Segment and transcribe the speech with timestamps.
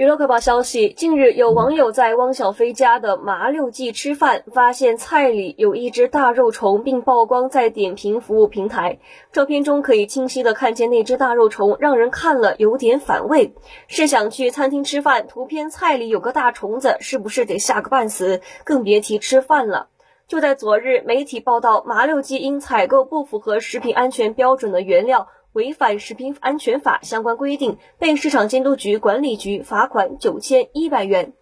[0.00, 8.98] 娱乐快报消息：近日，有网友在汪小菲家的麻六记吃饭，发现菜里有一只大肉虫，并曝光在点评服务平台。
[9.30, 13.52] 照片中可以清晰的看见那只大肉虫，让人看了有点反胃。
[13.88, 18.40] 试想去餐厅吃饭，图片菜里有个大虫子，是不是得吓个半死？
[18.64, 19.88] 更别提吃饭了。
[20.26, 25.28] 就在昨日，媒体报道麻六记因采购不符合食品安全标准的原料。
[25.60, 31.34] 违反食品安全法相关规定，被市场监督局管理局罚款九千一百元。